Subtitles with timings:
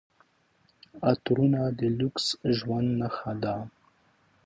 [1.09, 2.25] عطرونه د لوکس
[2.57, 3.55] ژوند نښه ده.